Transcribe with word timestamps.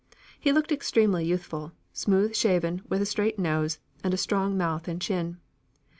He 0.39 0.51
looked 0.51 0.71
extremely 0.71 1.25
youthful; 1.25 1.73
smooth 1.93 2.35
shaven, 2.35 2.81
with 2.89 3.03
a 3.03 3.05
straight 3.05 3.37
nose, 3.37 3.77
and 4.03 4.15
a 4.15 4.17
strong 4.17 4.57
mouth 4.57 4.87
and 4.87 4.99
chin. 4.99 5.37